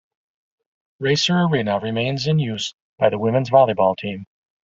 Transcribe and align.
Racer 0.99 1.35
Arena 1.41 1.77
remains 1.79 2.25
in 2.25 2.39
use 2.39 2.73
by 2.97 3.11
the 3.11 3.19
women's 3.19 3.51
volleyball 3.51 3.95
team. 3.95 4.25